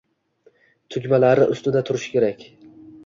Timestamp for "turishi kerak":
1.91-2.43